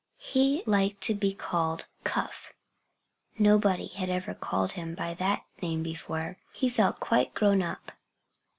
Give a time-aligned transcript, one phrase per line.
[0.17, 2.53] He liked to be called "Cuff."
[3.37, 6.39] Nobody had ever called him by that name before.
[6.53, 7.91] He felt quite grown up.